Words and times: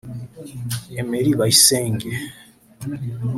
Emery 1.01 1.31
Bayisenge 1.39 2.09